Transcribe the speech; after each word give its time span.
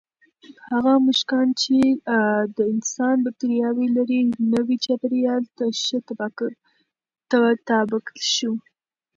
هغه 0.69 0.91
موږکان 1.05 1.47
چې 1.61 1.77
د 2.55 2.57
انسان 2.73 3.15
بکتریاوې 3.25 3.87
لري، 3.97 4.19
نوي 4.53 4.75
چاپېریال 4.85 5.43
ته 5.57 5.65
ښه 5.83 5.97
تطابق 7.43 8.05
شو. 8.33 8.51